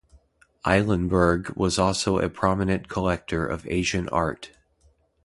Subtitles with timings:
[0.65, 4.49] Eilenberg was also a prominent collector of Asian art.